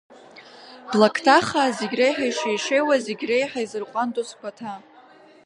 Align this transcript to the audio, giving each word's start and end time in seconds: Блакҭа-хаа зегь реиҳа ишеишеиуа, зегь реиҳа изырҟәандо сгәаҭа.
Блакҭа-хаа 0.91 1.75
зегь 1.77 1.95
реиҳа 1.99 2.25
ишеишеиуа, 2.27 2.95
зегь 3.05 3.23
реиҳа 3.29 3.59
изырҟәандо 3.65 4.21
сгәаҭа. 4.29 4.73